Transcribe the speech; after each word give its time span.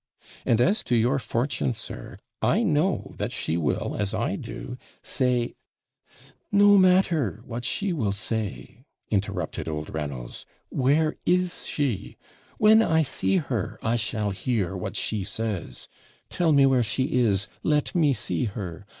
'And 0.47 0.59
as 0.59 0.83
to 0.85 0.95
your 0.95 1.19
fortune, 1.19 1.75
sir, 1.75 2.17
I 2.41 2.63
know 2.63 3.13
that 3.19 3.31
she 3.31 3.55
will, 3.55 3.95
as 3.99 4.15
I 4.15 4.35
do, 4.35 4.79
say' 5.03 5.53
'No 6.51 6.75
matter 6.75 7.43
what 7.45 7.63
she 7.65 7.93
will 7.93 8.11
say,' 8.11 8.83
interrupted 9.11 9.69
old 9.69 9.93
Reynolds; 9.93 10.47
'where 10.69 11.17
is 11.27 11.67
she? 11.67 12.17
When 12.57 12.81
I 12.81 13.03
see 13.03 13.35
her, 13.37 13.77
I 13.83 13.95
shall 13.95 14.31
hear 14.31 14.75
what 14.75 14.95
she 14.95 15.23
says. 15.23 15.87
Tell 16.31 16.51
me 16.51 16.65
where 16.65 16.81
she 16.81 17.19
is, 17.19 17.47
let 17.61 17.93
me 17.93 18.13
see 18.13 18.45
her. 18.45 18.87